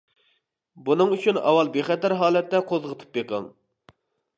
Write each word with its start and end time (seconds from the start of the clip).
بۇنىڭ 0.87 1.13
ئۈچۈن 1.17 1.39
ئاۋۋال 1.43 1.71
بىخەتەر 1.77 2.19
ھالەتتە 2.25 2.67
قوزغىتىپ 2.73 3.17
بېقىڭ! 3.21 3.51